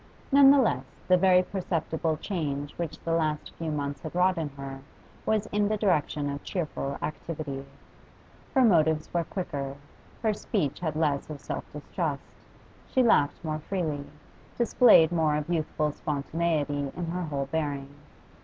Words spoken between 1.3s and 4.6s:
perceptible change which the last few months had wrought in